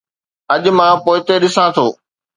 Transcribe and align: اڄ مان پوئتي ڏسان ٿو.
اڄ 0.53 0.63
مان 0.77 0.93
پوئتي 1.05 1.35
ڏسان 1.41 1.67
ٿو. 1.75 1.85